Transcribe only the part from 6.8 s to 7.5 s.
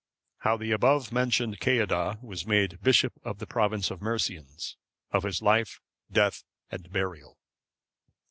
burial.